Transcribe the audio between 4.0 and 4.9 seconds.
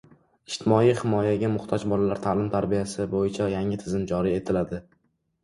joriy etiladi